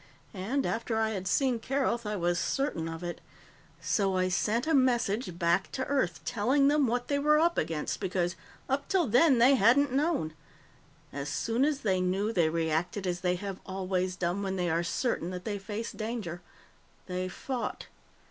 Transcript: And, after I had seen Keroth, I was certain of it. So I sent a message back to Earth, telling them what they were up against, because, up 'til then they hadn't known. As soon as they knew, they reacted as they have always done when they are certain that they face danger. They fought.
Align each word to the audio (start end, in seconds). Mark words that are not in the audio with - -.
And, 0.33 0.65
after 0.65 0.97
I 0.97 1.11
had 1.11 1.27
seen 1.27 1.59
Keroth, 1.59 2.07
I 2.07 2.15
was 2.15 2.39
certain 2.39 2.89
of 2.89 3.03
it. 3.03 3.21
So 3.79 4.17
I 4.17 4.29
sent 4.29 4.65
a 4.65 4.73
message 4.73 5.37
back 5.37 5.71
to 5.73 5.85
Earth, 5.85 6.25
telling 6.25 6.69
them 6.69 6.87
what 6.87 7.07
they 7.07 7.19
were 7.19 7.37
up 7.37 7.55
against, 7.55 7.99
because, 7.99 8.35
up 8.67 8.89
'til 8.89 9.05
then 9.05 9.37
they 9.37 9.53
hadn't 9.53 9.91
known. 9.93 10.33
As 11.13 11.29
soon 11.29 11.63
as 11.63 11.81
they 11.81 12.01
knew, 12.01 12.33
they 12.33 12.49
reacted 12.49 13.05
as 13.05 13.19
they 13.21 13.35
have 13.35 13.59
always 13.63 14.15
done 14.15 14.41
when 14.41 14.55
they 14.55 14.71
are 14.71 14.81
certain 14.81 15.29
that 15.29 15.45
they 15.45 15.59
face 15.59 15.91
danger. 15.91 16.41
They 17.05 17.27
fought. 17.29 17.85